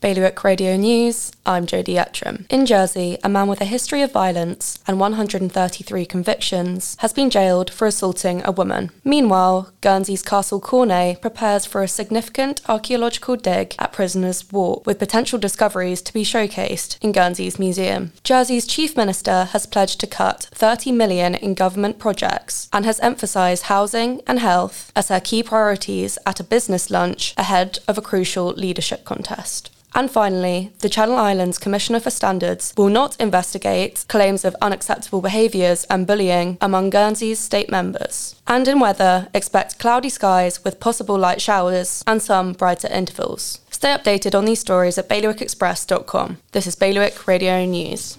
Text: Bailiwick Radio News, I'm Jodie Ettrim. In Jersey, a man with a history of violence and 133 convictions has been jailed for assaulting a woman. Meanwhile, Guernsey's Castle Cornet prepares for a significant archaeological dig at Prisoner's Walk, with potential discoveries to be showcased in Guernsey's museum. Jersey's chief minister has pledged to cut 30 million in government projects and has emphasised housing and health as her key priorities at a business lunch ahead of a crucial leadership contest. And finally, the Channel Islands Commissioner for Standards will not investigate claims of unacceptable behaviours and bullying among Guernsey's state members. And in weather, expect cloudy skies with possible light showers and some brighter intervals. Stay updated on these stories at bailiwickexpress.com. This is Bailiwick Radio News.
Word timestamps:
Bailiwick 0.00 0.42
Radio 0.44 0.78
News, 0.78 1.30
I'm 1.44 1.66
Jodie 1.66 2.02
Ettrim. 2.02 2.46
In 2.48 2.64
Jersey, 2.64 3.18
a 3.22 3.28
man 3.28 3.48
with 3.48 3.60
a 3.60 3.66
history 3.66 4.00
of 4.00 4.10
violence 4.10 4.78
and 4.86 4.98
133 4.98 6.06
convictions 6.06 6.96
has 7.00 7.12
been 7.12 7.28
jailed 7.28 7.70
for 7.70 7.86
assaulting 7.86 8.40
a 8.46 8.50
woman. 8.50 8.92
Meanwhile, 9.04 9.70
Guernsey's 9.82 10.22
Castle 10.22 10.58
Cornet 10.58 11.20
prepares 11.20 11.66
for 11.66 11.82
a 11.82 11.88
significant 11.88 12.62
archaeological 12.66 13.36
dig 13.36 13.74
at 13.78 13.92
Prisoner's 13.92 14.50
Walk, 14.50 14.86
with 14.86 14.98
potential 14.98 15.38
discoveries 15.38 16.00
to 16.00 16.14
be 16.14 16.24
showcased 16.24 16.96
in 17.02 17.12
Guernsey's 17.12 17.58
museum. 17.58 18.12
Jersey's 18.24 18.66
chief 18.66 18.96
minister 18.96 19.44
has 19.52 19.66
pledged 19.66 20.00
to 20.00 20.06
cut 20.06 20.48
30 20.54 20.92
million 20.92 21.34
in 21.34 21.52
government 21.52 21.98
projects 21.98 22.70
and 22.72 22.86
has 22.86 23.00
emphasised 23.00 23.64
housing 23.64 24.22
and 24.26 24.38
health 24.38 24.92
as 24.96 25.08
her 25.08 25.20
key 25.20 25.42
priorities 25.42 26.16
at 26.24 26.40
a 26.40 26.44
business 26.44 26.88
lunch 26.88 27.34
ahead 27.36 27.80
of 27.86 27.98
a 27.98 28.02
crucial 28.02 28.46
leadership 28.52 29.04
contest. 29.04 29.70
And 29.94 30.10
finally, 30.10 30.72
the 30.80 30.88
Channel 30.88 31.16
Islands 31.16 31.58
Commissioner 31.58 32.00
for 32.00 32.10
Standards 32.10 32.72
will 32.76 32.88
not 32.88 33.20
investigate 33.20 34.04
claims 34.08 34.44
of 34.44 34.56
unacceptable 34.62 35.20
behaviours 35.20 35.84
and 35.84 36.06
bullying 36.06 36.58
among 36.60 36.90
Guernsey's 36.90 37.38
state 37.38 37.70
members. 37.70 38.36
And 38.46 38.66
in 38.68 38.80
weather, 38.80 39.28
expect 39.34 39.78
cloudy 39.78 40.08
skies 40.08 40.62
with 40.64 40.80
possible 40.80 41.18
light 41.18 41.40
showers 41.40 42.04
and 42.06 42.22
some 42.22 42.52
brighter 42.52 42.88
intervals. 42.88 43.60
Stay 43.70 43.88
updated 43.88 44.36
on 44.36 44.44
these 44.44 44.60
stories 44.60 44.98
at 44.98 45.08
bailiwickexpress.com. 45.08 46.38
This 46.52 46.66
is 46.66 46.76
Bailiwick 46.76 47.26
Radio 47.26 47.64
News. 47.64 48.18